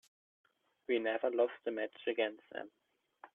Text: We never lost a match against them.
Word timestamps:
We 0.87 0.97
never 0.97 1.29
lost 1.29 1.53
a 1.67 1.69
match 1.71 2.07
against 2.07 2.41
them. 2.51 2.71